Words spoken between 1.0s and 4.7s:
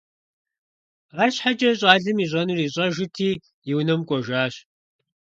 АрщхьэкӀэ щӀалэм ищӀэнур ищӀэжырти, и унэм кӀуэжащ.